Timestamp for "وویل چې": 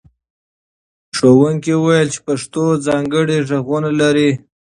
1.75-2.19